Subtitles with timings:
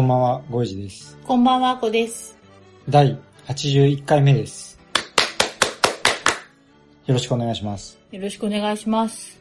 [0.00, 1.18] こんばんは、ゴイジです。
[1.26, 2.34] こんばんはあこです。
[2.88, 3.18] 第
[3.48, 4.80] 81回目です。
[7.04, 7.98] よろしくお願いします。
[8.10, 9.38] よろしくお願いします。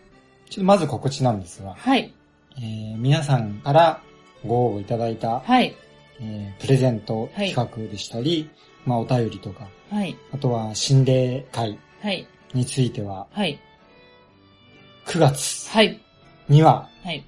[0.49, 2.13] ちょっとまず告知なんですが、はい。
[2.57, 4.01] えー皆さんから
[4.45, 5.73] ご応募いただいた、はい。
[6.19, 8.49] えープレゼント企画でしたり、
[8.85, 10.17] まあお便りとか、はい。
[10.33, 12.27] あとは心霊会はい。
[12.53, 13.57] については、はい。
[15.05, 16.01] 9月はい。
[16.49, 17.23] にははい。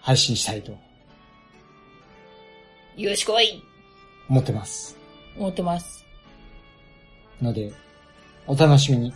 [0.00, 0.74] 配信したいと
[2.96, 3.62] よろしくおい。
[4.28, 4.96] 思ってます。
[5.36, 6.04] 思ってます。
[7.42, 7.72] ので、
[8.46, 9.14] お楽しみに。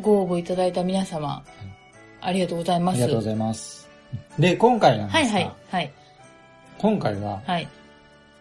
[0.00, 1.42] ご応募いただいた皆様、
[2.20, 2.94] ありがとうございます。
[2.94, 3.88] ありがとうございます。
[4.38, 5.92] で、今回なんですが、はいはいはい。
[6.78, 7.68] 今回は、はい。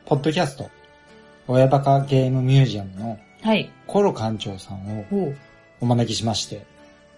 [0.05, 0.69] ポッドキャスト、
[1.47, 3.71] 親バカゲームミュージアムのはい。
[3.87, 5.33] コロ館長さんをお
[5.79, 6.65] お招きしまして、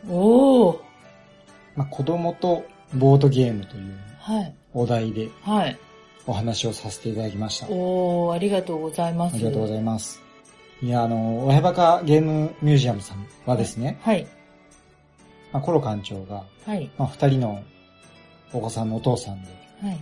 [0.07, 0.81] おお
[1.75, 4.55] まあ、子供とボードゲームというはい。
[4.73, 5.77] お題ではい
[6.25, 7.65] お話をさせていただきました。
[7.65, 9.37] あおおありがとうございます。
[9.37, 10.21] りがとうございます。
[10.81, 14.27] いや、あの、親バカゲームミュージアムさんはですね、はい。
[15.51, 16.89] まあ、コロ館長が、はい。
[16.97, 17.63] まあ、二人の
[18.51, 19.49] お子さんのお父さんで、
[19.81, 19.99] はい。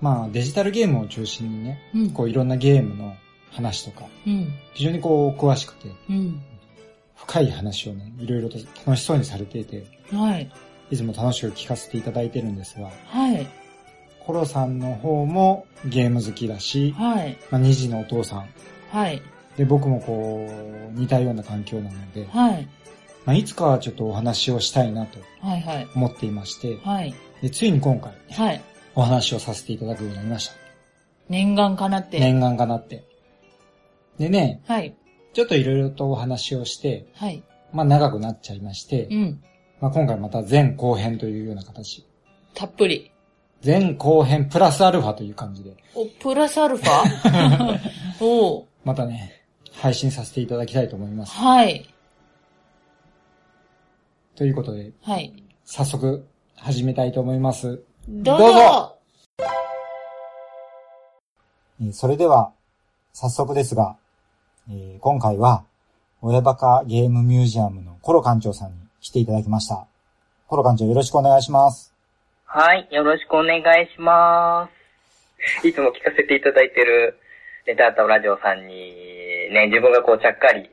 [0.00, 2.10] まあ、デジタルゲームを中心にね、うん。
[2.10, 3.14] こういろんなゲームの
[3.50, 4.52] 話とか、うん。
[4.74, 6.42] 非常にこう詳しくて、うん。
[7.14, 10.50] 深い話をね、いろいろと楽しそうにされていて、はい。
[10.90, 13.61] いつも楽しく聞かせていただいてるんですが、はい
[14.26, 17.36] コロさんの方もゲーム好きだし、はい。
[17.50, 18.48] まあ、二児のお父さん。
[18.90, 19.20] はい。
[19.56, 20.48] で、僕もこ
[20.94, 22.68] う、似たような環境なので、はい。
[23.24, 25.88] まあ、いつかはちょっとお話をしたいなとはいはい。
[25.94, 27.14] 思っていまして、はい。
[27.40, 28.62] でついに今回はい。
[28.94, 30.54] お話をさせていただくようになりました。
[31.28, 32.20] 念願かなって。
[32.20, 33.04] 念願かなって。
[34.18, 34.94] でね、はい。
[35.32, 37.42] ちょっといろいろとお話をして、はい。
[37.72, 39.42] まあ長くなっちゃいまして、うん。
[39.80, 42.06] まあ今回また前後編というような形。
[42.54, 43.11] たっぷり
[43.64, 47.78] 前後編プラスアルファという感じで、おプラスアルファ？
[48.20, 49.42] おおまたね、
[49.72, 51.32] 配信させていただきたいと思います。
[51.32, 51.88] はい
[54.34, 55.32] ということで、はい
[55.64, 57.82] 早速始めたいと思います。
[58.08, 58.98] どうぞ
[61.92, 62.52] それでは、
[63.12, 63.96] 早速ですが、
[64.68, 65.64] えー今回は、
[66.20, 69.86] 親バカゲームミュージアムのコロ館長さんに来ていただきました。
[70.46, 71.91] コロ館長よろしくお願いします。
[72.54, 74.68] はい、よろしくお願いしま
[75.62, 75.66] す。
[75.66, 77.16] いつも聞かせていただいてる
[77.66, 80.68] ネタータラジオさんに、ね、自分がこうちゃっかり、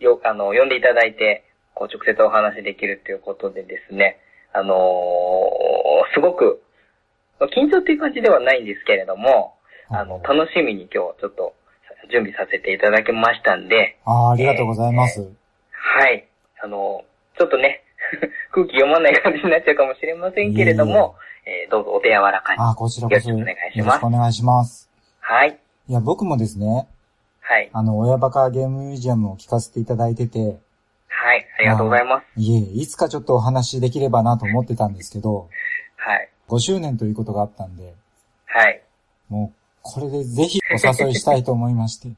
[0.00, 4.20] よ、あの、呼んでいただいて、こう直接お話できるということでですね、
[4.52, 6.60] あのーすごく、
[7.56, 9.54] 緊張っていう感じではないんですけれども、
[9.88, 11.54] あの、楽しみに今日ちょっと
[12.12, 15.26] 準備させていただきましたんで、あーありがとうございます。
[15.72, 16.28] はい。
[16.62, 17.02] あの、
[17.38, 17.82] ちょっとね、
[18.52, 21.16] 空気読まない感じになっちゃうかもしれませんけれども、
[21.46, 22.60] えーどうぞお手柔らかに。
[22.60, 24.04] あーこちらよろしくお願いします。
[24.04, 24.90] お願いします。
[25.20, 25.58] はい。
[25.88, 26.86] いや、僕もですね、
[27.40, 27.70] はい。
[27.72, 30.58] あの、親バカゲームミュージアムを聞かせていただいてて、
[31.08, 31.46] はい。
[31.58, 32.24] ありがとうございます。
[32.36, 35.48] いえ、いつかちょっとお話できればなと思ってたんですけど、
[35.96, 36.28] はい。
[36.48, 37.94] 5周年ということがあったんで、
[38.44, 38.82] はい。
[39.30, 42.08] もう、これでぜひお誘いしたいと思いまして。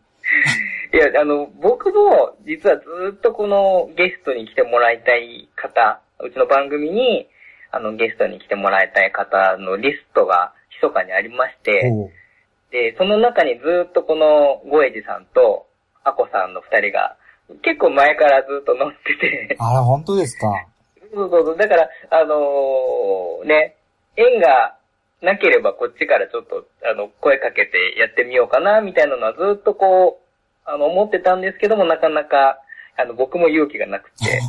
[0.92, 2.84] いや、あの、僕も実はず
[3.16, 7.28] っとこのゲストに来てもらいたい方、うちの番組に、
[7.70, 10.52] あの、ゲストに来てもらいたい方のリストが
[10.82, 11.92] 密かにありまして、
[12.70, 15.66] で、その中にずっとこのゴエジさんと
[16.04, 17.16] アコさんの二人が
[17.62, 20.46] 結構前からずっと乗ってて、あら、本当ですか？
[21.12, 21.56] そうそうそう。
[21.56, 23.76] だから、あのーね、
[24.16, 24.76] 縁が
[25.22, 30.29] なければこっちからちょっと、あの、声かけてやってみようかな、みたいなのはずっとこう、
[30.72, 32.58] あの、思ってたんですけども、なかなか、
[32.96, 34.40] あの、僕も勇気がなくて、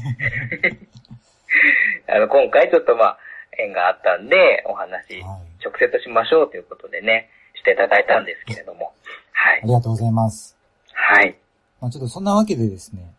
[2.11, 3.17] あの、今回ちょっとまあ、
[3.57, 8.93] 縁があったんで、お話、はい直接しましょうということでね、していただいたんですけれども。
[9.31, 9.61] はい。
[9.63, 10.57] ありがとうございます。
[10.93, 11.37] はい。
[11.79, 13.13] まあ、ちょっとそんなわけでですね、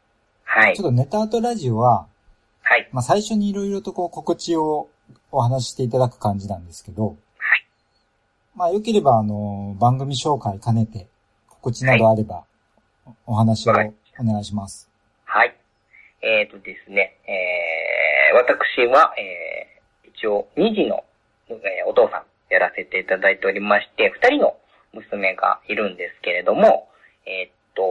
[0.44, 0.90] はいちょっ。
[0.90, 2.06] とネタアートラジオは、
[2.62, 2.88] はい。
[2.93, 4.88] まあ、最初にいろいろとこう告知を
[5.31, 7.12] お話ししていただく感じなんですけど、は
[7.54, 7.66] い。
[8.56, 11.06] まあ、よければ、あの、番組紹介兼ねて、
[11.49, 12.44] 告知などあれば、
[13.26, 13.75] お話をお
[14.25, 14.88] 願いします。
[15.25, 15.54] はい。
[16.22, 21.04] えっ、とですね、えー、私は、えー、一応、二児の、
[21.49, 24.56] えーお父さんやらせていただいておりまして、二人の
[24.93, 26.88] 娘がいるんですけれども、
[27.26, 27.82] えーっと、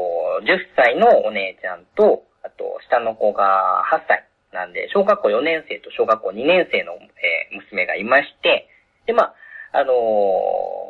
[0.46, 8.70] 10歳のお姉ちゃんと、あと、下の子が8歳なんで、小学校4年生と小学校2年生の、えー娘がいまして、
[9.06, 9.36] で、まあ、
[9.74, 9.94] あの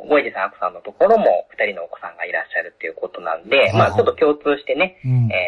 [0.04, 5.30] ー、ゴイジさん、アクさんのところも二人のお子さんがいらっしゃるっていうことなんで、はいまあ、ちょっと共通してね、うん。
[5.30, 5.38] え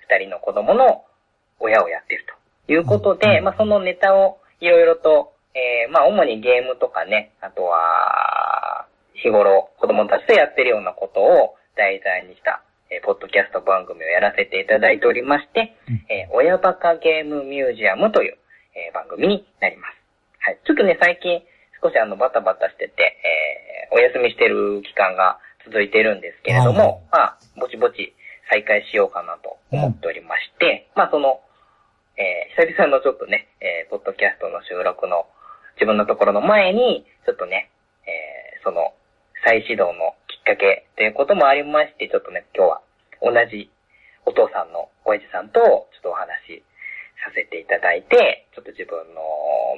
[0.00, 1.04] ー、二人の子供の
[1.60, 2.24] 親をやってる
[2.66, 18.38] ということで、うんまあそのネタをいろいろと、えー、まあ主にゲームとかね、あとは、日頃子供たちとやってるようなことを題材にした、えーポッドキャスト番組をやらせていただいておりまして、うんえー親バカゲームミュージアムという、
[18.74, 20.00] えー番組になります。
[20.40, 20.58] はい。
[20.64, 21.44] ちょっとね、最近
[21.82, 25.36] 少しあのバタバタしてて、えーお休みしてる期間が
[25.66, 28.16] 続いているんですけれども、まあ、ぼちぼち
[28.48, 31.44] 再開しようかなと思っておりまして、まあその、
[32.16, 35.28] えー久々のちょっとね、えーポッドキャストの収録の
[35.76, 37.68] 自分のところの前に、ちょっとね、
[38.08, 38.94] えーその
[39.44, 42.80] 再始動のきっかけということもありまして、ちょっとね、今日は
[43.20, 43.68] 同じ
[44.24, 46.64] お父さんのおやじさんとちょっとお話し
[47.20, 49.20] させていただいて、ちょっと自分の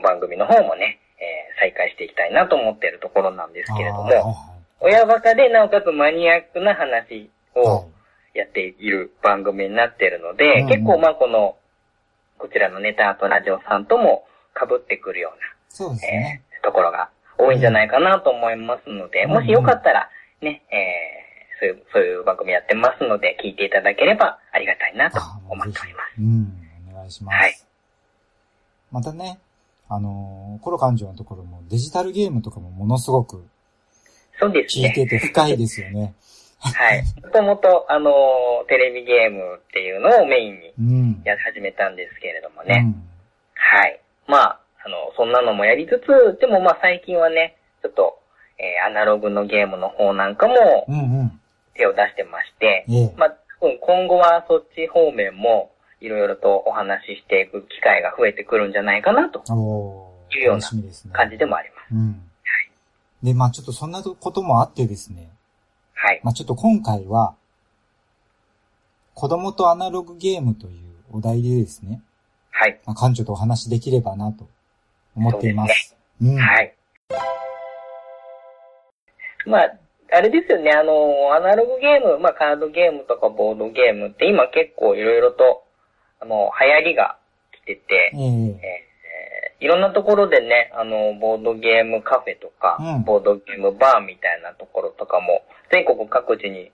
[0.06, 4.36] 番組の方もね、えー再開していきたいなと思っているところなんですけれども、
[4.80, 7.30] 親バカでなおかつマニアックな話。
[7.56, 7.88] を
[8.34, 11.56] やっている番組になっているので、うんうん結構まあこの、
[12.38, 15.38] こちらのネタアートラジオさんとも被ってくるよう
[15.68, 16.42] そうですな、ね。
[16.52, 20.08] えーところが多いんじゃないかなと思いますので、うんもしよかったら
[20.40, 26.20] ね、えーそういう、そういう番組やってますので、聞いていただければありがたいなとあ思っております。
[26.20, 26.52] うん、
[26.92, 27.34] お願いします。
[27.36, 27.54] はい
[28.90, 29.38] またね、
[29.88, 33.44] あのーコロ館長のところもデジタルゲームとかもものすごく
[34.38, 34.88] そうですね。
[34.88, 36.14] 聞いてて深いですよね。
[36.58, 37.04] はい。
[37.22, 41.22] もともと、あのーテレビゲームっていうのをメインにうん。
[41.24, 42.82] やり始めたんですけれどもね。
[42.84, 43.04] うん。
[43.54, 44.00] はい。
[44.26, 48.18] まあ、あの、そんなのもやりつつ、でもまあ最近はね、ちょっと、
[48.58, 51.40] えーアナログのゲームの方なんかもうんうん。
[51.74, 53.14] 手を出してまして、ええ。
[53.16, 55.70] まあ、多分今後はそっち方面も
[56.04, 59.40] いろいろとお話ししていく機会が増えてくるんじゃないかなと
[60.30, 60.68] いうような。
[61.12, 61.94] 感じでもあります。
[61.94, 62.22] うん。
[63.22, 65.30] で、まあちょっとそんなこともあってですね、
[65.94, 66.20] はい。
[66.22, 67.34] まあちょっと今回は、
[69.14, 72.02] 子供とアナログゲームというお題でですね、
[72.50, 72.78] はい。
[72.84, 74.46] まあ館長とお話しできればなと
[75.16, 75.96] 思っています。
[76.20, 76.36] うん。
[76.36, 76.74] はい。
[79.46, 79.78] まあ、
[80.12, 85.63] あれですよね、あの、アナログゲーム、まあカードゲームとかボードゲームって今結構いろいろと、
[86.24, 87.18] あの、流行りが
[87.52, 88.94] 来てて、えええー
[89.60, 95.40] いろんなところでね、あの、ボードゲームカフェとか、うんボードゲームバーみたいなところとかも、
[95.70, 96.70] 全国各地に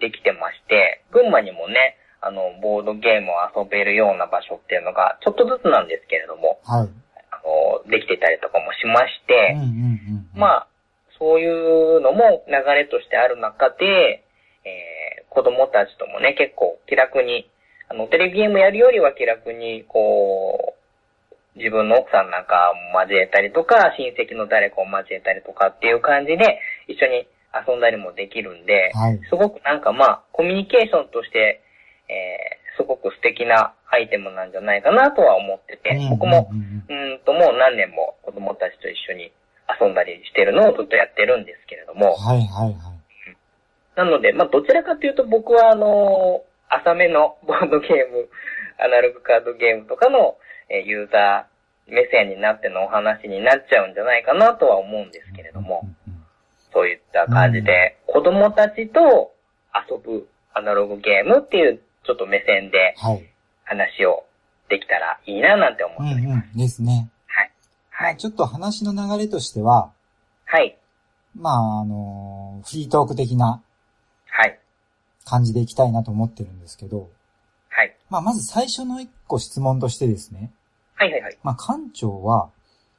[0.00, 6.88] できてまして、群馬にもね、あの、ボードゲームを遊べるような場所っていうのが、ちょっとずつなんですけれども、はい。
[7.30, 7.38] あ
[7.86, 9.54] の、できてたりとかもしまして。
[10.34, 10.66] まあ、
[11.18, 14.24] そういうのも流れとしてある中で、
[14.64, 17.48] えー子供たちともね、結構気楽に、
[17.92, 26.58] あの、テレビゲームやるよりは気楽に、こう、自分の奥さんなんかも交えたりとか、親戚の誰かを交えたりとかっていう感じで、
[26.88, 29.20] 一緒に遊んだりもできるんで、はい。
[29.28, 31.60] すごくなんかまあ、コミュニケーションとして、
[32.08, 39.30] えーすごく素敵なアイテムなんじゃないかなとは思ってて、僕も、うんともう何年も子供たちと一緒に
[39.68, 42.74] 遊んだりしてるのをずっとやってるんですけれども、はいはいはい。
[43.94, 48.28] なので、まあどちらかというと僕はあのー浅めのボードゲーム、
[48.78, 50.36] アナログカードゲームとかの、
[50.68, 56.22] えーユーザー目線になってのお話になっちゃうんじゃないかなとは思うんですけれども、うんうん
[56.74, 59.34] そういった感じで、子供たちと
[59.90, 63.28] 遊ぶアナログゲームっていうちょっと目線ではい。
[63.64, 64.24] 話を
[64.70, 66.48] できたらいいななんて思うんっております。
[66.54, 66.58] うん。
[66.58, 67.10] ですね。
[67.26, 67.50] はい。
[67.90, 68.12] はい。
[68.12, 69.92] まあちょっと話の流れとしては、
[70.46, 70.78] はい。
[71.36, 73.60] まああのーフリートーク的なはい。
[75.24, 77.08] 感じでいきたいなと思ってるんですけど、
[77.68, 77.96] はい。
[78.10, 80.50] まあまず最初の一個質問としてですね、
[80.94, 81.38] はいはいはい。
[81.42, 82.50] まあ館長は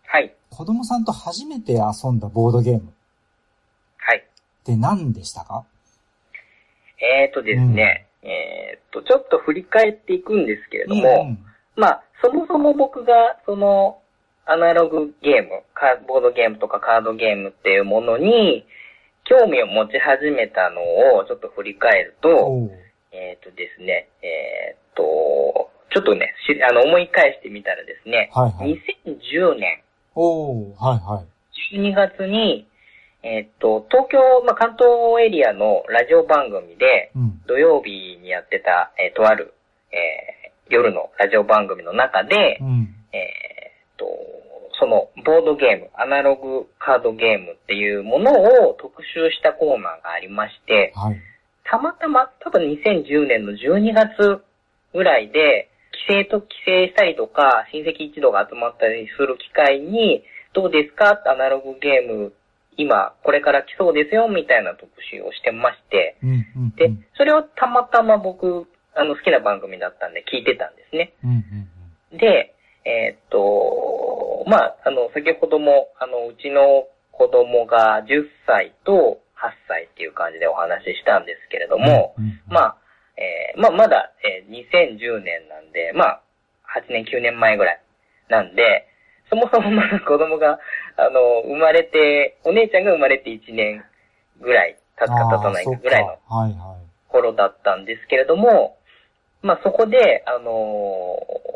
[0.06, 0.34] はい。
[0.50, 2.84] 子供さんと初めて遊んだボードゲームっ
[3.98, 4.26] はい。
[4.64, 5.66] て何でしたか？
[7.00, 13.14] えーとですね、えーと、ちょっと振り返っていくんですけれども、うんまあ、そもそも僕が、
[13.46, 14.00] その、
[14.46, 15.64] アナログゲーム、
[16.08, 18.66] ボードゲームとかカードゲームっていうものに、
[19.26, 20.82] 興味を持ち始めたの
[21.18, 22.70] をちょっと振り返ると、
[23.12, 28.82] えーとですね、えーと、ちょっとね、しあの、思い返してみたらですね、はいはい。
[29.06, 29.82] 2010年
[30.16, 31.78] おうはいはい。
[31.78, 32.68] 12月に、
[33.24, 34.90] えーと、東京、まあ、関東
[35.26, 37.42] エリアのラジオ番組で、うん。
[37.48, 39.54] 土曜日にやってた、えーとある、
[39.92, 42.96] えー夜のラジオ番組の中で、うん。
[43.12, 44.06] えーと、
[44.84, 48.34] そのボードゲーム、アナログカードゲームっていうもの
[48.68, 51.16] を特集したコーナーがありまして、はい。
[51.64, 54.44] たまたま多分2010年の12月
[54.92, 55.70] ぐらいで、
[56.10, 60.22] 帰省と帰省したりとか、親戚一同が集まったりする機会に、
[60.52, 62.34] どうですかアナログゲーム、
[62.76, 66.76] 今、これから来そうですよ、みたいな特集をしてまして、うん、うん。
[66.76, 71.14] でうん、それをたまたま僕、あの、好きな番組だったんで聞いてたんですね。
[71.24, 71.32] うん、
[72.12, 72.18] うん。
[72.18, 72.54] で、
[72.86, 82.78] えーっと、まあ、あの、先ほども、あの、うちの子供が10歳と8歳っていう感じでお話ししたんですけれども、うん、まあ、
[83.16, 86.22] えーまあ、まだ、えー2010年なんで、まあ、
[86.80, 87.82] 8年、9年前ぐらい
[88.30, 88.88] なんで、
[89.30, 90.60] そもそもまだ子供が、
[90.98, 93.84] あの、生まれて、お姉ちゃんが生まれて1年
[94.42, 96.18] ぐらい経つか経たないかぐらいの
[97.08, 98.78] 頃だったんですけれども、
[99.42, 101.53] まあそこで、あのー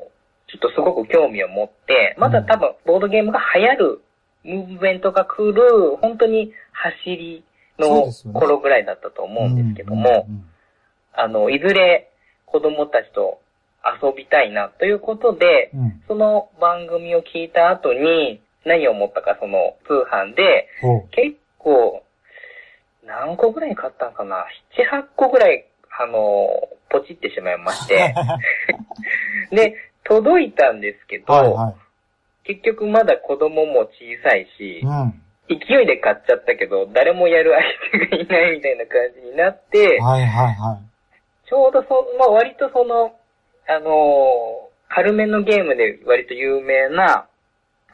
[0.47, 4.01] ちょっとすごく興味を持って、まだ多分ボードゲームが流行る
[4.43, 7.43] ムーブメントが来る、本当に走り
[7.77, 9.25] の頃ぐらいだったとい。
[9.25, 10.27] 思うんですけども、
[11.13, 12.09] あの、いずれ
[12.45, 13.39] 子供たちと
[14.01, 15.79] 遊びたいなということで、うん。
[15.81, 16.03] うん。
[16.07, 20.67] その番組を聞いた後に何を思ったかその通販で。
[21.11, 22.03] 結構、
[23.05, 24.45] 何個ぐらい買ったんかな
[24.77, 25.65] ?7、8個ぐらい、
[25.99, 26.47] あの、
[26.89, 28.13] ポチってしまいまして。
[29.51, 29.75] で、
[30.07, 31.75] 届いたんですけど、はい、は
[32.45, 34.81] 結局まだ子供も小さいしい。
[34.81, 35.21] う、ん。
[35.49, 37.53] 勢いで買っちゃったけど、誰もやる
[37.91, 40.79] 相手がいないみたいな感じになって、はい、はい、は
[41.49, 43.15] ちょうどそ、まあ割とその、
[43.69, 47.27] あの軽めのゲームで割と有名な、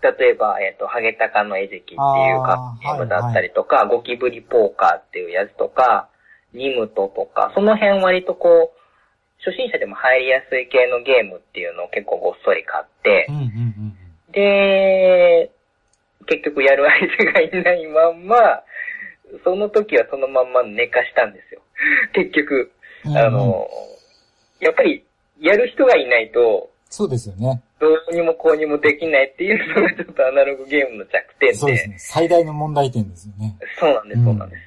[0.01, 6.09] 例えば、えっ、と、ハゲタカの餌食っていうカゲームだったりとか、ゴキブリポーカーっていうやつとか、
[6.53, 8.82] ニムトとか、その辺割とこう、
[9.45, 13.31] 初心者でも入りやすい系のゲームっていうのを結構ごっそり買ってい。
[13.31, 13.49] う、ん、うん、う
[13.91, 13.97] ん。
[14.31, 15.51] で、
[16.25, 18.63] 結局やる相手がいないまんま、
[19.43, 21.61] その時はそのまんま寝かしたんですよ。
[22.13, 22.71] 結局。
[23.05, 23.67] うんあの、
[24.61, 25.03] やっぱり、
[25.41, 27.61] やる人がいないと、そうですよね。
[27.79, 31.55] どうにもこうにもできないっていうのがちょっとアナログゲームの弱点で。
[31.55, 31.95] そうですね。
[31.97, 33.57] 最大の問題点ですよね。
[33.77, 34.61] そうなんです、うんそうなんです。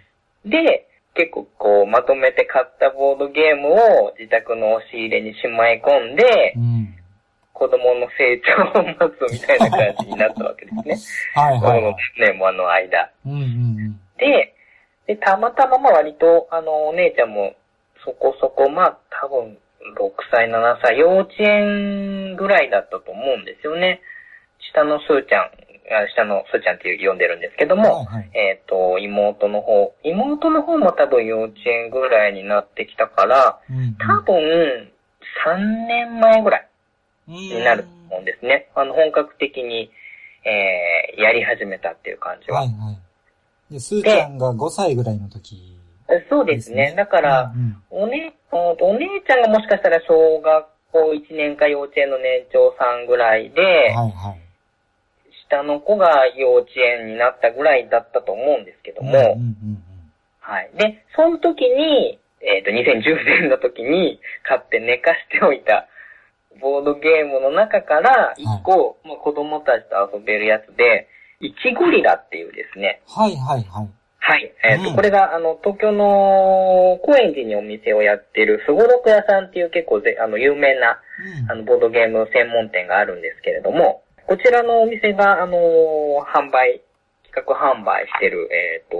[0.50, 6.92] で、結構こう、まとめて買ったボードゲームを自宅の押し入れにしまい込んでう、ん。
[7.52, 11.40] 子供の成長を待つみたいな感じになったわけですね。
[11.40, 11.96] はい、このはいはい。
[12.18, 13.10] 年もあの間。
[13.24, 14.00] うん、うん、うん。
[14.18, 14.54] で、
[15.06, 17.54] で、たまたままあ割と、あの、お姉ちゃんも
[18.04, 19.56] そこそこ、まあ多分、
[19.96, 24.00] 6歳、7歳、幼稚園ぐらいだったと思うんですよね。
[24.72, 25.50] 下のスーちゃん、あ
[26.14, 34.90] 下のスーちゃんって呼んでるんですけども、はいはいえっ、と、妹の方、妹の方も多分幼稚園ぐらいになってきたから、うん多分、
[35.46, 36.68] 3年前ぐらい
[37.28, 38.68] うんになると思うんですね。
[38.74, 39.90] あの、本格的に、
[40.44, 42.60] えー、やり始めたっていう感じは。
[42.60, 42.92] はいは
[43.70, 43.72] い。
[43.74, 45.76] で、スーちゃんが5歳ぐらいの時
[46.30, 46.94] そうですね。
[46.96, 53.62] だから、うんおね、おお姉ちゃんがもしかしたら小学校1年か幼稚園の年長さんぐらいで、
[53.92, 54.45] はいはい。
[55.48, 59.82] 下の子が幼稚園になったぐらいだったと思うんですけども、うんうんうん
[60.46, 60.70] はい。
[60.78, 65.88] で、その時に、えっ、と、2010年の時に買って寝かしておいた
[66.60, 71.08] ボードゲームの中から一個、まあ、子供たちと遊べるやつで、
[71.40, 73.88] イチゴリラっていうですね、はいはいはい。
[74.18, 74.52] はい。
[74.64, 80.98] えっ、と、うんこれが、あの、東京の高円寺にお店をやってる、すごろく屋さんっていう結構ぜ、あの、有名な、
[81.42, 85.56] うんあの、ボードゲーム専門店があるんですけれども、こちらのお店が、あの
[86.26, 86.82] 販売、
[87.22, 88.96] 企画販売してる、えっ、と、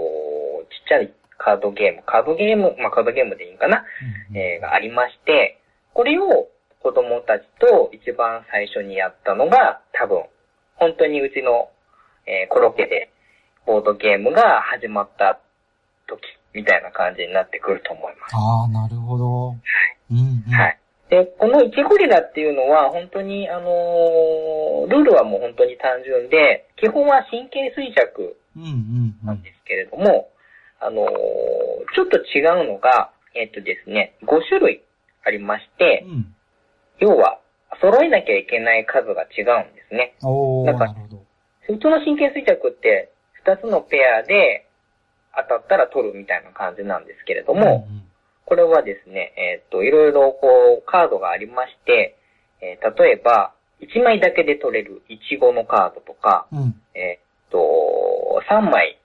[0.71, 3.83] ちっちゃいカードゲーム、カードゲーム、まあ、カードゲームでいいんかな、
[4.31, 5.59] うんえーがありまして、
[5.93, 6.47] これを
[6.81, 10.23] 子供たちと一番最初にやったのが、多分、
[10.75, 11.69] 本当にうちの、
[12.25, 13.11] えーコロケで、
[13.65, 15.39] ボードゲームが始まった
[16.07, 16.21] 時、
[16.53, 18.35] みたいな感じになってくると思います。
[18.35, 19.49] ああ、なるほど。
[20.09, 20.53] うんうん。
[20.53, 20.79] はい。
[21.17, 28.37] で、このイチゴリラっていうのは、本当に、あのールールはもう本当に単純で、基本は神経衰弱
[29.25, 30.29] なんんですけれども、
[30.79, 31.07] あのー
[31.95, 34.83] ちょっと違うのが、えっとですね、5種類
[35.25, 36.35] ありまして、うん。
[36.99, 37.39] 要は、
[37.81, 40.15] 揃えなきゃいけない数が違うんですね。
[40.65, 41.23] なんかなるほど。
[41.61, 43.11] 普通の神経衰弱って、
[43.45, 44.67] 2つのペアで
[45.49, 47.96] 当たったら取るみたいな感じなんですけれども、うん
[48.47, 50.47] これはですね、えっと、いろいろこ
[50.81, 52.15] う、カードがありまして、
[52.61, 56.59] えー例えば、1枚だけで取れるイチゴのカードとか、うん。
[56.59, 56.81] うん。
[56.95, 57.59] えっと、
[58.49, 58.97] 3枚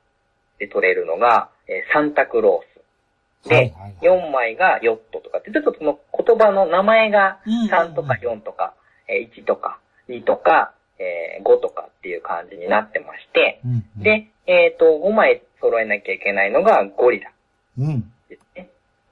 [0.61, 3.49] で取れるのが、えーサンタクロース。
[3.49, 8.75] で、はいはいはい4枚がヨットとかって、ちょっとその言葉の名前がうんうんうん3とか4とか、
[9.09, 14.03] えー1とか2とか、えー5とかっていう感じになってまして、うんうん。
[14.05, 17.33] で、えっ、と、5枚揃えなきゃいけないのがゴリラ
[17.79, 18.01] うん。
[18.29, 18.69] ですね。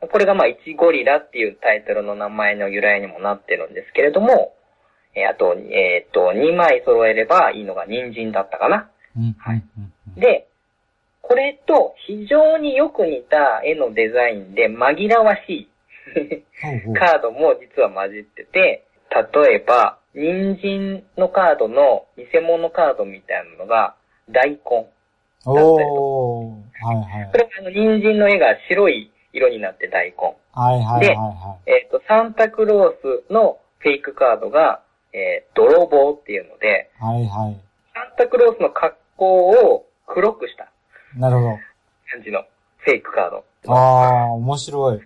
[0.08, 4.54] これがまあ1ゴリラっていうタイトルの名前の由来にもなってるんですけれども、
[5.14, 8.88] えーあと、えっ、と、2枚揃えればいいのが人参だったかな。
[9.16, 9.32] うん。
[9.38, 9.62] はい。
[10.16, 10.46] で、
[11.20, 15.68] これと非常によく似た絵のデザインで紛らわしい。
[16.94, 23.94] カードも実は混じってて、例えば、人参のカードの偽物カードみたいなのが
[24.28, 24.86] 大根。
[25.44, 26.70] おー。
[26.82, 27.38] はいはいこ。
[27.38, 30.36] れあの人参の絵が白い色になって大根。
[30.52, 34.82] はいはいではいはえっ、と、サンタクロースのフェイクカードが、
[35.12, 37.04] えー泥棒っていうので、い。
[37.04, 37.60] はいはい。
[37.94, 40.70] サンタクロースの格好を黒くした
[41.16, 41.48] なるほど。
[42.12, 42.42] 感じの
[42.78, 43.44] フェイクカード。
[43.68, 45.00] あー、面白い。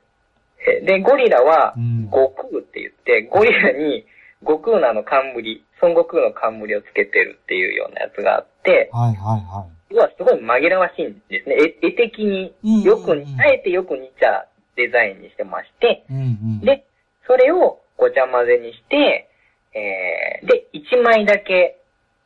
[0.66, 2.04] えーで、ゴリラはう、ん。
[2.10, 4.06] 悟空って言って、ゴリラに
[4.44, 11.56] 悟空のあの冠、孫悟空の冠をつけてるっていうようなやつがあって、はいはいは要はすごい紛らわしいんですね。
[11.82, 16.12] 絵絵的によく、うんうんうんあえてよく似たデザインにしてまして、い。
[16.12, 16.60] うんうん。
[16.60, 16.84] で、
[17.26, 19.30] それをごちゃ混ぜにして、
[19.74, 21.80] えー、で、1枚だけ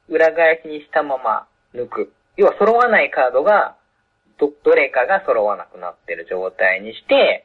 [0.09, 2.13] 裏返しにしたまま抜く。
[2.37, 3.77] 要は揃わないカードが、
[4.39, 7.45] ど、どれかが揃わなくなってる状態にして、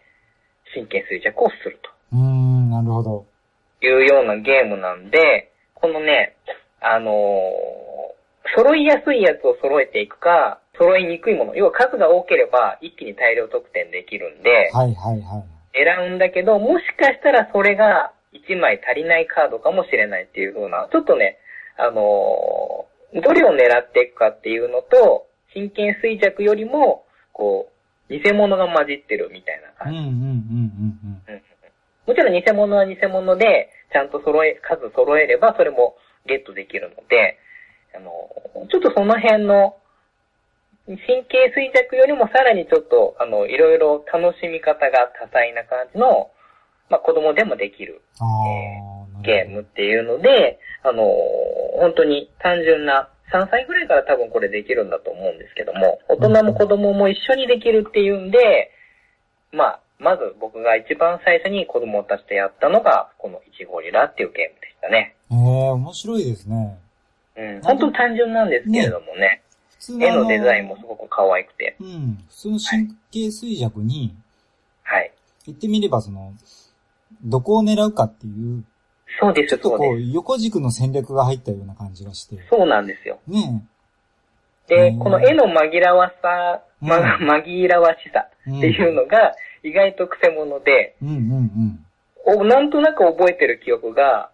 [0.74, 1.90] 神経衰弱をすると。
[2.14, 3.26] うーん、なるほど。
[3.82, 6.38] いうようなゲームなんで、このね、
[6.80, 7.83] あのー
[8.56, 15.44] 揃いやすいやつを揃えていくか、揃いにくいもの、要は数が多ければ一気に大量得点できるんで、はいはいはい。
[15.74, 21.38] 選うんだけど、もしかしたらそれが1枚足りないカードかもしれないっていう風な、ちょっとね、
[21.78, 27.70] あのーどれを狙っていくかっていうのと、真剣衰弱よりも、こ
[28.10, 30.00] う、偽物が混じってるみたいな感じ。
[30.00, 31.22] うんうんうん。
[31.28, 31.42] うん。
[32.08, 35.96] もちろん偽物は偽物で、ちゃんと揃え、数揃えればそれも
[36.26, 37.38] ゲットできるので、
[37.96, 38.12] あの、
[38.70, 39.76] ちょっとその辺の、
[40.86, 46.30] 神経衰弱よりもさらにちょっと、あの、いろいろ楽しみ方が多彩な感じの、
[46.90, 48.28] まあ、子供でもできるうん。
[48.28, 51.04] あー、ゲームっていうので、あの、
[51.80, 58.70] 本当に単純な、3歳ぐらいから多分これできるんだと思うんですけども、大人も子供も一緒にできるっていうんで、
[59.52, 65.16] まあ、まず僕が一番最初に子供たちとやったのが、このイチゴリラっていうゲームでしたね。
[65.32, 65.38] えー、
[65.74, 66.78] 面白いですね。
[67.36, 69.42] うん、本当に単純なんですけれどもね、
[69.72, 72.18] 普通のあ絵のデザインもすごく可愛くて、うん。
[72.30, 74.16] 普通の神経衰弱に、
[74.84, 75.12] はい。
[75.46, 76.34] 言ってみればその、
[77.24, 78.64] どこを狙うかっていう、
[79.20, 80.02] そうです、ちょっとこう。
[80.02, 82.38] 横軸の戦略が入ったような感じがして。
[82.50, 83.20] そうなんですよ。
[83.28, 83.64] ね。
[84.68, 87.30] で、うんこの絵の紛らわさ、ま、うん。
[87.30, 91.86] 紛らわしさっていうのが意外と癖者で、うんうん。
[92.26, 94.30] おなんとなく覚えてる記憶が、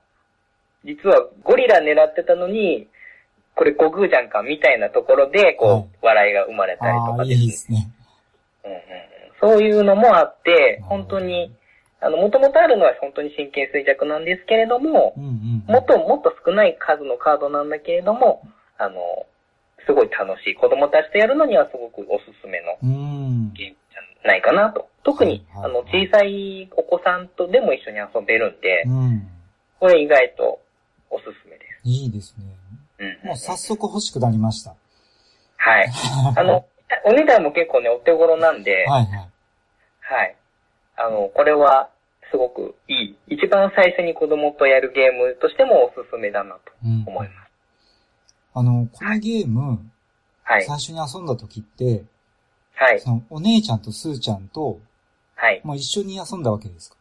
[0.86, 2.88] 実はゴリラ狙ってたのに、
[3.56, 6.80] これ悟空じゃんかみたいなところで、こう、はい笑いが生まれうん。
[6.80, 7.92] たりとかですねいですね。
[8.64, 8.84] うんうんうん
[9.42, 11.56] そういうのもあってう、ん本当に、
[12.02, 15.64] あの、もともとあるのは本当に神経衰弱なんですけれどもう、んうん。
[15.66, 18.42] もっともっと少ない数のカードなんだけれども、
[18.78, 19.00] あの、
[19.86, 20.56] すごい楽しい。
[20.56, 23.54] 子供たちとやるのにはすごくおすすめのうん。
[23.54, 24.88] ゲームじゃないかなと。
[25.04, 29.28] 特に、あの、小さいお子さんとでも一緒に遊べるんで、うん。
[29.80, 30.60] これ意外と
[31.10, 32.46] おすすめでいいですね。
[32.98, 33.04] す。
[33.04, 33.28] うんうんうん。
[33.28, 34.76] もう早速欲しくなりました。
[35.58, 35.90] はい。
[36.36, 36.66] あの、
[37.06, 39.30] お値段も結構ね、お手頃なんで、はいはい。
[40.02, 40.36] はい。
[40.98, 41.90] あの、これは
[42.32, 43.18] すごくいい。
[43.28, 47.04] 一番最初に子供とやるゲームとしてもおすすめだなとうん。
[47.08, 47.52] 思います。
[48.56, 49.92] あの、このゲーム、
[50.44, 50.66] はい。
[50.66, 52.04] 最初に遊んだ時って、
[52.74, 53.00] はい。
[53.00, 54.80] その、お姉ちゃんとスーちゃんと、
[55.36, 55.62] はい。
[55.64, 56.98] もう一緒に遊んだわけですか？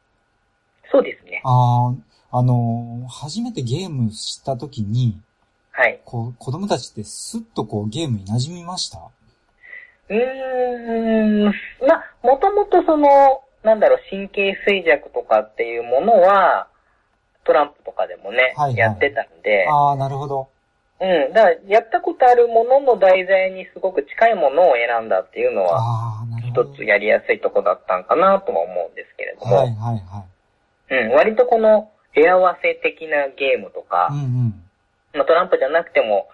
[0.90, 1.40] そうですね。
[1.44, 1.94] ああ、
[2.31, 5.19] あの、初めてゲームした時に、
[5.73, 6.01] はい。
[6.05, 8.99] こう、子供たちってスッとこうゲームに馴染みました？
[10.09, 11.45] うーん。
[11.45, 11.51] ま
[11.95, 13.09] あ、もともとその、
[13.62, 16.69] なんだろう、神経衰弱とかっていうものは、
[17.45, 20.49] トランプとかでもね、はいはいやってたんで、ああ、なるほど。
[21.01, 21.33] うん。
[21.33, 26.75] だから、やったことあるものの題材にすごく近いものを選んだっていうのは、ああ、なるほ一ど。
[26.75, 30.25] つやりやすいとこだったんかなとは思うんですけれども、はいはいは
[30.91, 31.12] うん。
[31.12, 34.15] 割とこの、絵合わせ的なゲームとかい。
[34.15, 34.55] う、ん
[35.15, 36.29] まあ、トランプじゃなくても、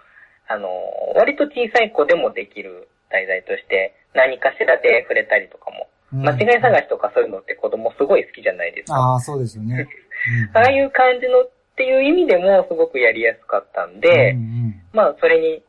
[0.49, 0.69] あの、
[1.15, 6.29] 割と小さい子でもできる題材として、何かしらで触れたりとかも、うん。
[6.29, 8.99] 間違い探しとかそういうのって子供すごい好きじゃないですか。
[8.99, 9.87] ああ、そうですよね。
[10.55, 15.63] ああいう感じのっていう意味でもすごくやりやすかったんで、うんうんまあそれに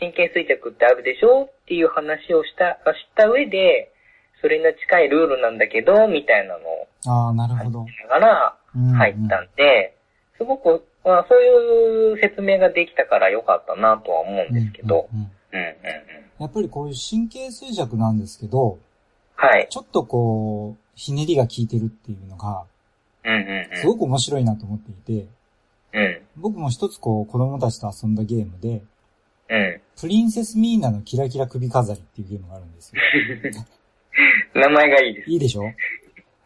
[0.00, 3.92] 神経衰弱ってあるでしょっていう話をした、した上で、
[4.40, 7.86] それに近いルールなんだけど、みたいなのをああ、なるほど。
[7.86, 9.96] しながらうんうん入ったんで、
[10.36, 15.08] すごくまあ、そういう説明ができたから良かったなとは思うんですけど。
[16.38, 18.78] やっぱりこういう神経衰弱なんですけど、
[19.36, 19.66] はい。
[19.70, 22.64] ちょっとこう、ひねりが効いてるっていうのが、
[23.24, 23.80] うんうんうん。
[23.80, 25.26] すごく面白いなと思っていて、
[25.92, 26.22] うん。
[26.36, 28.82] 僕も一つこう、子供たちと遊んだゲームで、
[29.50, 29.80] うん。
[30.00, 33.02] プリンセスミーナのキラキラ首飾りっていうゲームがあるんですよ。
[34.54, 35.30] 名前がいいです。
[35.30, 35.62] いいでしょ？
[35.62, 35.76] で、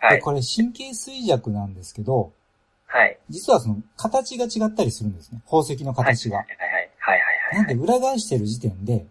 [0.07, 0.21] はい。
[0.21, 2.33] これ神経衰弱なんですけど、
[2.87, 3.19] はい。
[3.29, 5.42] 実はその形が違ったりするんですね。
[5.45, 6.38] 宝石の形が。
[6.38, 6.57] はいはい
[6.99, 7.57] はいはいはい。
[7.57, 9.07] なんで裏返してる時点で、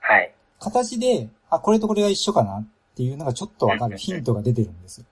[0.00, 0.32] はい。
[0.60, 5.06] 形で、あ、これとこれが一緒かなっていうのがちょっとわかるヒントが出てるんですよ。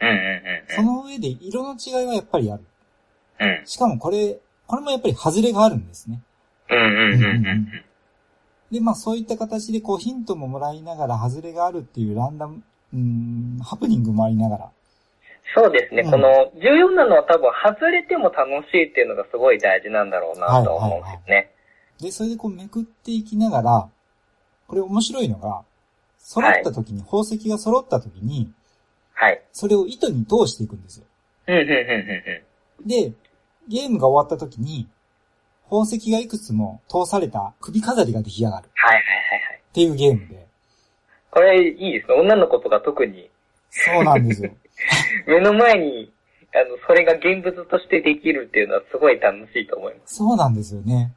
[0.00, 2.64] うんうんうんその上で色の違いはやっぱりある。
[3.40, 3.48] うん。
[3.48, 3.66] うん。
[3.66, 6.20] しかもこれ、これもやっぱり外れがあるんですね。
[6.68, 7.86] うんうんうんうん
[8.70, 14.70] で、まあそういった形でこうヒントももらいながら外れがあるっていうランダム、うーん、ハプニングもありながら。
[15.54, 16.02] そうですね。
[16.02, 16.28] うんこの、
[16.60, 21.50] 重要なのは多分、外れても楽しいっていうのがすごい大事なんだろうなと思うんですよね。
[22.00, 23.88] で、それでこうめくっていきながら、
[24.66, 25.62] これ面白いのが、
[26.18, 28.52] 揃った時に、宝石が揃った時に、
[29.14, 29.40] はい。
[29.52, 31.06] それを糸に通していくんですよ。
[31.46, 31.74] うんうんうんうん
[32.82, 32.88] うん。
[32.88, 33.12] で、
[33.68, 34.88] ゲームが終わった時に、
[35.64, 39.62] 宝石がいくつも通された首飾りが出来上がるっはいはいはいはい。
[39.72, 40.45] ていうゲームで。
[41.36, 42.14] これいいですね。
[42.14, 43.28] 女の子とか特に
[43.68, 44.50] そうなんですよ。
[45.28, 46.10] 目の前に、
[46.54, 50.14] あの、それが現物としてできるっていうのはすごい楽しいと思います。
[50.14, 51.12] そうなんですよね。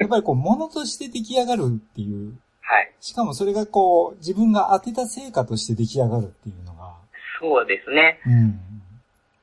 [0.00, 2.92] やっぱりこう、物として出来上がるっていう、はい。
[3.00, 6.94] しかもそれがこう、自分が当てた成果として出来上がるっていうのが、
[7.40, 8.20] そうですね。
[8.24, 8.60] うん。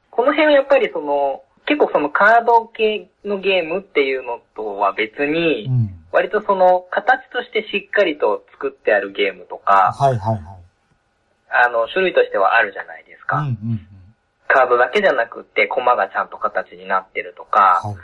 [0.10, 5.87] この辺はやっぱりその、結構そのカード系のゲームっていうのとは別に、うん。
[6.12, 10.42] 割とその形としてしっかりと作ってあるゲームとか、はいはいはい。
[11.50, 13.40] あの、種類としてはあるじゃないですか。
[13.40, 13.88] うんうんうん。
[14.48, 17.96] カードだけじゃなくって、コマがちゃんと形になってるとか、はい。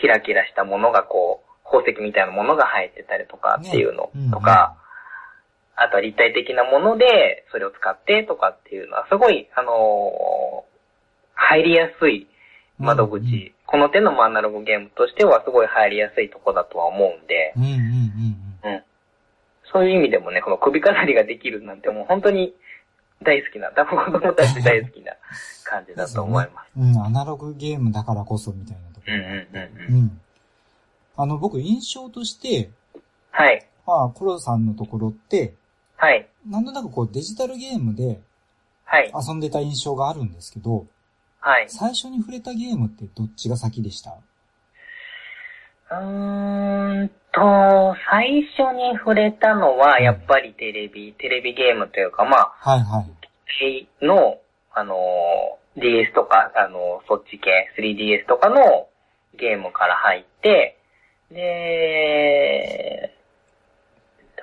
[0.00, 4.76] キラキラしたものがこう、宝石みたいなものが入ってたりとかっていうのねうんとか、
[5.74, 10.76] あとは立体的なもので、それを使ってとかっていうのは、すごい、あのー
[11.36, 12.26] 入りやすい
[12.78, 18.82] 窓口、うんうんこの手のアナログゲームとしてはすごい入りやすいとこだとは思うんで、うんうんうんうん。
[19.72, 22.54] そういう意味でもね、この首飾りができるなんてもう本当に
[23.22, 25.12] 大好きな、多分子供たち大好きな
[25.64, 25.96] 感じうん。
[25.98, 26.70] だと思います。
[26.78, 30.02] うん、アナログゲームだからこそみたいなところうんうんうんうん。
[30.02, 30.20] うん。
[31.16, 32.70] あの、僕印象として、
[33.30, 33.66] はい。
[33.86, 35.54] まあ、コロさんのところって、
[35.96, 36.28] はい。
[36.48, 38.20] なんとなくこうデジタルゲームで
[38.84, 39.12] はい。
[39.28, 40.86] 遊んでた印象があるんですけど、
[41.46, 41.66] はい。
[41.68, 44.10] 最初に触れたゲームってどっちが先でした？
[44.10, 53.06] うーんと、最初に触れたのは、やっぱりテレビ、テレビゲームというか、まあ、はいはい。
[53.60, 54.40] 系の、
[54.74, 58.88] あのー、DS とか、あのーそっち系、3DS とかの
[59.38, 60.76] ゲームから入って、
[61.30, 63.12] で、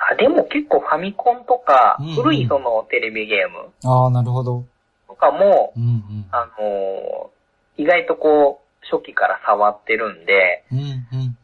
[0.09, 4.65] あ、でも結構ファミコンとかうんうん、古いそのテレビゲームああ、なるほど。
[5.13, 6.25] とかもう、んうん。
[6.31, 7.33] あのー
[7.75, 10.85] 意外とこう、初期から触ってるんで、うんうん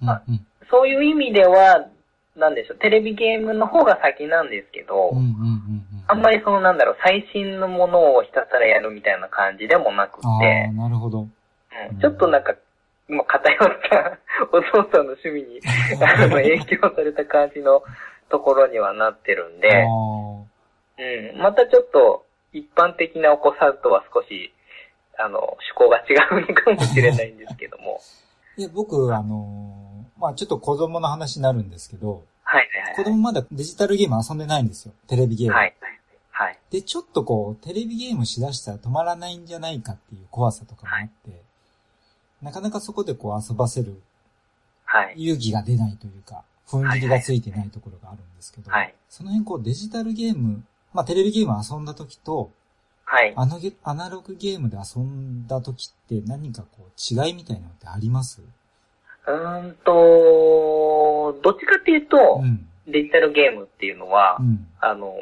[0.03, 0.45] うんうん。
[0.69, 1.89] そういう意味では、
[2.35, 5.83] なんでしょう、テレビゲームの方が先なんですけど、うんうんうんうん。
[6.07, 11.21] あんまりそのなんだろう、最新のものをひたすらやるみたいな感じでもなくあてあ、、なるほど。
[11.21, 12.53] うんちょっとなんか、
[13.09, 13.57] 今偏っ
[13.89, 14.19] た
[14.51, 15.59] お父さんの趣味に
[16.05, 17.81] あの影響された感じの
[18.29, 24.53] ところにはなってるんで、あうん、またちょっと一般的なお子さんとは少し、
[25.17, 27.99] あの、趣向が違うのかもしれないんですけども。
[28.57, 28.61] あ。
[28.61, 29.79] で、僕、あのー
[30.19, 34.93] まあちょっと子供の話になるんですけど、はいはい子供まだデジタルゲーム遊んでないんですよ。
[35.07, 35.53] テレビゲーム。
[35.53, 35.73] はい。
[35.79, 35.99] はい。
[36.31, 36.59] はい。
[36.71, 41.41] で、ちょっとこう、テレビゲームしだしたら止まらないんじゃないかっていう怖さとかもあって、
[42.41, 44.01] なかなかそこでこう遊ばせる
[44.83, 45.13] はい。
[45.17, 52.51] 勇気が出ないというか、踏ん切りがついてないところがあるんですけど、はいその辺こうデジタルゲーム、まあテレビゲーム遊んだ時と、
[53.05, 53.33] はい。
[53.35, 58.41] あのゲアナログゲームで遊んだ時って何かこう違いみたいなのってあります？
[58.41, 62.65] うーんと、どっちかっていうとう、ん。
[62.87, 64.67] デジタルゲームっていうのはう、ん。
[64.79, 65.13] あの、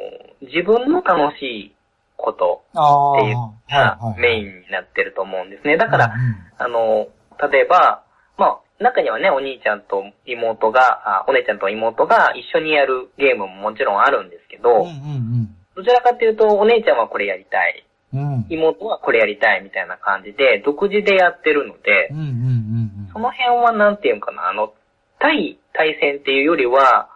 [0.42, 1.76] 自分の楽しい
[2.16, 4.16] ことああ、っていうはが。
[4.18, 5.78] メインになってると思うんですね。
[5.78, 6.12] だから、うん
[6.60, 7.08] あの、
[7.52, 8.04] 例えば、
[8.38, 18.34] まあ、中にはね、お兄ちゃんと妹が、あお姉ちゃんと妹が一緒にやるゲームももちろんあるんですけど、うんうんどちらかというと、お姉ちゃんはこれやりたい、うん。
[18.34, 18.46] うん。
[18.50, 23.10] 妹はこれやりたいみたいな感じで、独自でやってるのでうん、うんうんうん。
[23.14, 24.74] その辺はなんていうのかな、あの、
[25.20, 27.10] 対対戦っていうよりは、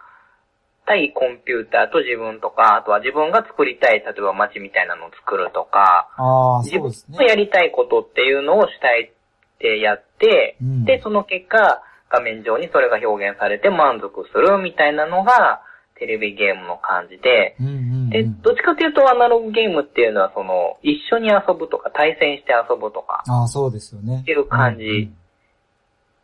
[0.86, 6.92] 対コンピューターと自分とか、あとは自分が作りたい、例えば街みたいなのを作るとか、ああ、自分。
[7.10, 9.12] のやりたいことっていうのを主体
[9.58, 15.62] でやって、うんで、その結果、画面上にそれが表現されて満足するみたいなのが、
[15.98, 18.10] テレビゲームの感じで、うんうんうん。
[18.10, 24.20] で、どっちかというとアナログゲームっていうのは、その、一緒に遊ぶとか、対戦して遊ぶとか、ああ、そうですよね。
[24.22, 25.10] っていう感じ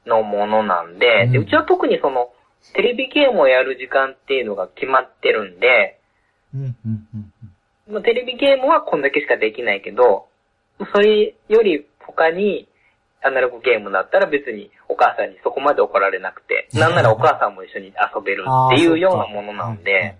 [0.07, 2.31] のものなんで、で、うんうちは特にその、
[2.74, 6.00] テレビゲームをやる時間っていうのが決まってるんで、
[6.54, 7.33] うんうんうん
[8.02, 10.26] テレビゲームはこんだけしかできないけど、
[10.92, 12.67] それより他に、
[13.22, 20.16] アナログゲームだったら別にお母さんにそこまで怒られなくて、なんならお母さんも一緒に遊べるっていうようなものなんで、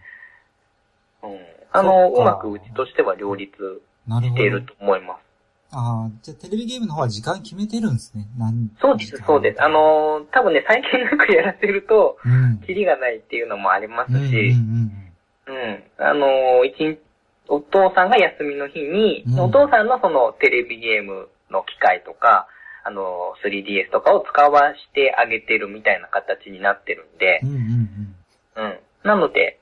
[1.23, 1.39] うん。
[1.73, 3.83] あの、うまくうちとしては両立。
[4.09, 5.21] していると思います。
[5.71, 8.25] ああ、じゃあテレビゲームの方は時間決めてるんですね。
[8.39, 9.63] 何そうです、そうです。
[9.63, 12.59] あ、のー多分ね、最近なくやらせると、うん。
[12.67, 14.35] キリがないっていうのもありますうんうんし、
[15.47, 15.85] うん。
[15.99, 16.99] あのー一日、
[17.49, 22.49] お父さんが休みの日に、うんお父さんのそのテレビゲームの機械とか、
[22.89, 27.51] あのー 3DS とかを使わしてあげてるみたいな形になってるんでうん。
[27.51, 28.17] う、んうん
[28.57, 28.79] うん。
[29.05, 29.61] なので、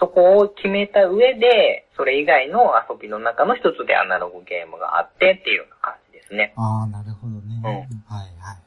[0.00, 6.54] そこを決めた上で、それ以外の遊びの中の一つでアナログゲームがあってっていうような感じですね。
[6.56, 6.64] うん。
[6.64, 7.56] ああ、なるほどね。
[7.56, 8.58] うんはいはいはい。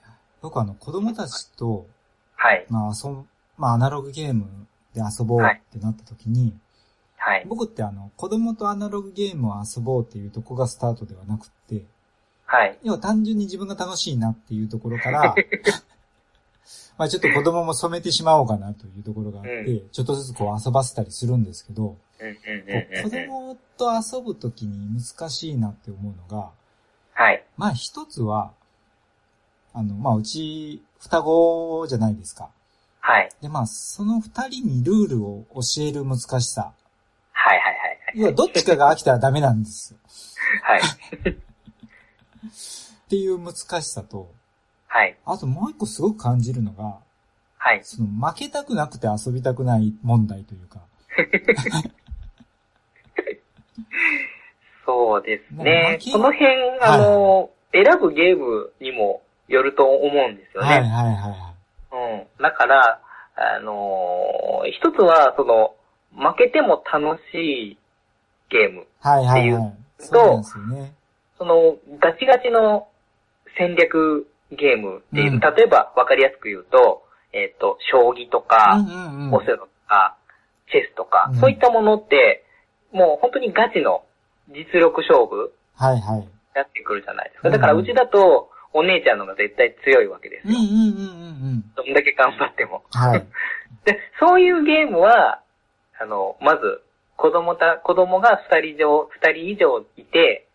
[0.41, 1.87] 僕あの、子供たちと、
[2.35, 2.65] はい。
[2.69, 3.25] まあ、遊ぶ、
[3.57, 4.45] まあ、アナログゲーム
[4.93, 6.53] で遊ぼうってなった時に、
[7.17, 7.45] はい。
[7.47, 11.83] 僕ってあの、子供とアナログゲームを遊ぼうっていうとこがスタートではなくって、
[12.51, 12.77] はい。
[12.83, 15.33] 要は単純に自分が楽しいなっていうところから、
[16.97, 23.09] まあちょっと子供も染めてしまおうかなというところがあって、うちょっとずつこう遊ばせたりするんですけど、うんうんこうんう子。
[23.09, 26.49] 供と遊ぶときに難しいなって思うのが、
[27.13, 27.41] はい。
[27.55, 28.51] まあ一つは、
[29.73, 32.49] あの、まあうち双子じゃないですか。
[32.99, 33.29] はい。
[33.41, 36.73] でまあその二人にルールを教える難しさ。
[37.31, 39.99] はいはいはい要はどっちかが飽きたらダメなんですよ。
[40.63, 40.81] はい。
[42.41, 42.49] はい。
[42.49, 44.31] っていう難しさと、
[44.87, 45.17] はい。
[45.25, 46.97] あともう一個すごく感じるのが、
[47.57, 47.81] はい。
[47.83, 50.81] その負けたくなくて遊びたくない問題というか。
[54.85, 60.67] そうですねこの辺、あの、選ぶゲームにもよると思うんですよね。
[60.69, 61.55] はいはいはいはい。
[61.91, 62.27] うん。
[62.43, 62.99] だから、
[63.35, 65.75] あのー一つは、その、
[66.15, 67.77] 負けても楽しい
[68.49, 68.85] ゲーム。
[68.99, 69.73] はいはいってはい。
[69.99, 70.93] そうですよね。
[71.41, 72.87] その、ガチガチの
[73.57, 77.01] 戦略ゲームっていう、うん例えば分かりやすく言うと、
[77.33, 78.77] えっ、と、将棋とか。
[79.33, 80.17] オセロとか、
[80.69, 82.45] チェスとか、うんそういったものって、
[82.93, 84.03] もう本当にガチの
[84.49, 86.19] 実力勝負はいはい。
[86.19, 87.47] になってくるじゃないですか。
[87.47, 90.53] うんだからうちだと、お姉ちゃんのが絶対強いわけですよ。
[90.53, 91.63] うんうんうんうんうん。
[91.75, 92.83] どんだけ頑張っても。
[92.93, 93.25] はい。
[93.83, 95.41] で、そういうゲームは、
[95.99, 96.83] あの、まず、
[97.17, 100.47] 子供た、子供が二人以上、二人以上いて、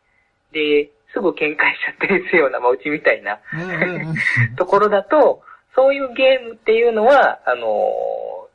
[0.52, 3.40] で、すぐ喧嘩しちゃったりするような、まあ、うちみたいな。
[4.56, 5.42] ところだと、
[5.74, 7.66] そういうゲームっていうのは、あの、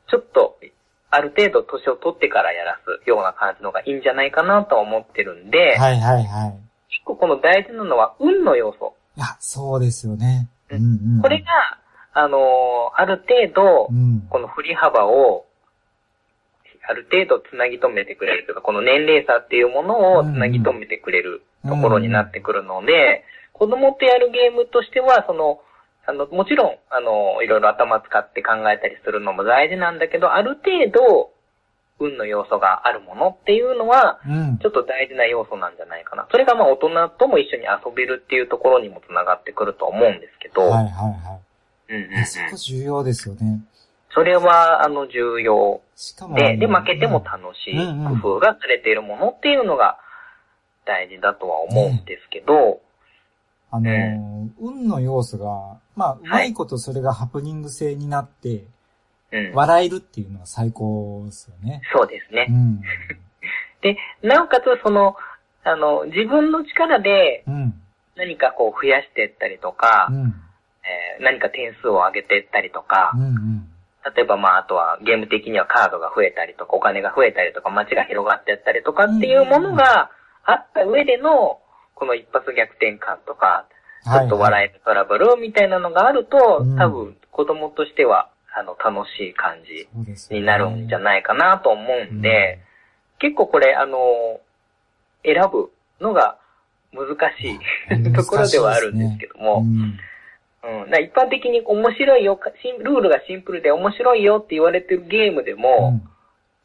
[0.08, 0.58] ちょっと、
[1.10, 6.54] ある程度年を取ってからやらすような感じのがいいんじゃないかなとは思ってるんで、はいはいはい。
[6.88, 8.94] 結構この大事なのは運の要素。
[9.16, 10.48] いや、そうですよね。
[10.70, 11.22] ううんんうん。
[11.22, 11.46] これが、
[12.14, 14.26] あの、ある程度う、ん。
[14.30, 15.44] この振り幅を、
[16.88, 25.60] ある程度つなぎ止めてくれるというか、この年齢差っていうものをつなぎ止めてくれるところになってくるので、子供とやるゲームとしては、その、
[26.06, 31.30] あの、もちろん、あの、いろいろ頭使って考えたりするのも大事なんだけど、ある程度、
[32.00, 34.66] 運の要素があるものっていうのは、うんち。
[34.66, 36.26] ょっと大事な要素なんじゃないかな。
[36.30, 41.38] それがまあ大人とも一緒に遊べるっていうところにもつながってくると思うんですけど、はいはいは
[41.88, 43.60] うんうんうんそこ重要ですよね。
[44.14, 46.36] それは、あの、重要しかも。
[46.36, 49.98] で、で、負けても楽しいうんうん工夫がされているものっていうのが
[50.84, 52.80] 大事だとは思うんですけど、
[53.70, 58.64] あのー、運の要素が、まあ、うまいことそれがハプニング性になって、
[59.32, 59.54] うん。
[59.54, 61.80] 笑えるっていうのは最高ですよね。
[61.94, 62.52] そうですねう。
[62.52, 62.80] ん。
[63.80, 65.16] で、なおかつその、
[65.64, 67.74] あの、自分の力でうん。
[68.14, 70.34] 何かこう増やしていったりとか、うん。
[70.84, 73.22] えー何か点数を上げていったりとかう、ん。
[73.22, 73.68] うん。
[74.14, 80.10] 例えばまああとはゲーム的にはカードが増えたりとか、お金が増えたりとか、街が広がっていったりとかっていうものが
[80.44, 81.58] あった上での、
[81.94, 83.66] この一発逆転感とか、
[84.04, 86.76] ちょっと笑えるトラブルみたいなのがあると、うん。
[86.76, 92.60] 多分子供としては、あの、楽しい感じになるんじゃないかなと思うんで、
[93.18, 94.40] 結構これ、あの、
[95.24, 96.36] 選ぶのが
[96.92, 98.06] 難しうん。
[98.06, 99.98] いところではあるんですけども、うん。
[100.64, 102.38] うん、一般的に面白いよ、
[102.80, 106.00] ルールがシンプルで面白いよって言われてるゲームでも、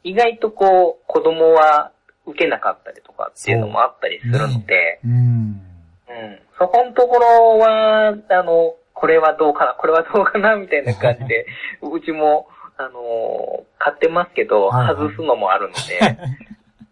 [0.04, 1.92] 意外とこう、子供は
[2.28, 5.10] 受けなかったりとかっていうのもあったりするので、うん。
[5.10, 6.38] うん、うん。
[6.58, 11.46] そこのところは、あの、これはどうかな、これはどうかな、みたいな感じで、
[11.82, 16.18] うちも、あの、買ってますけど、はいはい外すのもあるので、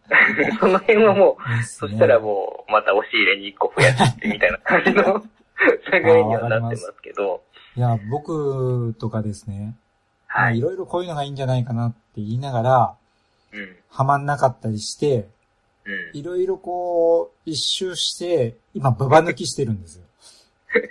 [0.61, 5.23] その辺はもう、そしたらもう、また押し入れに1個増やしてみたいな感じの
[5.93, 7.43] 流れにはなってますけど、
[7.77, 9.75] いや、僕とかですね、
[10.27, 10.61] はいい。
[10.61, 12.97] ろいろこういうのがいいんじゃないかなって言いながら、うん。
[13.91, 15.29] はまんなかったりして、
[15.85, 16.19] うん。
[16.19, 20.05] いろいろこう、一周して、今、ババ抜きしてるんですよ。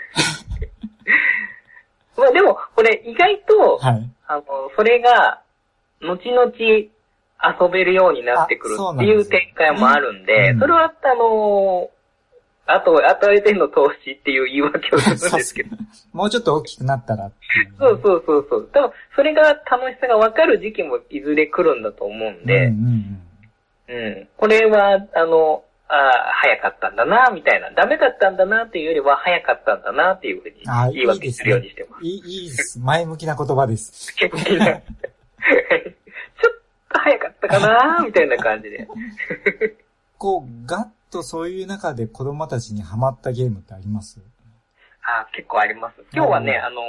[2.18, 4.10] まあでも、これ意外と、はい。
[4.28, 4.44] あの、
[4.76, 5.42] それが、
[6.02, 11.90] 後々遊べるようになってくるっていう展開もあるんで、うんそれは、あの、
[12.68, 15.78] あと、与えての投資っていう言い訳をするんですけど。
[16.14, 17.32] もうちょっと大きくなったらね、
[17.78, 18.70] そうそうそうそう。
[18.74, 23.22] 多分、それが楽しさが分かる時期もいずれ来るんだと思うんで、うん
[23.88, 24.28] うんうん。
[24.38, 27.70] これは、あの、ああ、早かったんだな、みたいな。
[27.72, 32.04] ダメだったんだなっていうよりは、早かったんだなっていうふうにあ言い訳するようにしてます。
[32.04, 32.80] いい、いいです。
[32.80, 34.16] 前向きな言葉です。
[34.16, 34.82] 結 構ちょっ
[36.90, 38.88] と早かったかな、みたいな感じで。
[40.18, 44.20] こう、ガッとそういう中で子供たちにハマったゲームってあります？
[45.08, 46.04] あ結構あります。
[46.14, 46.82] 今日はね、うんあの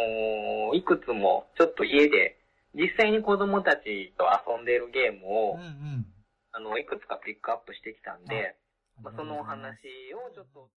[0.74, 2.36] ーいくつも、ちょっと家で、
[2.74, 6.06] 実際に子供たちと遊んでいるゲームうんを、うん。
[6.52, 8.56] あの、いくつかピックアップしてきたんで、
[9.02, 9.76] まあ、そのお話
[10.16, 10.68] をちょっと。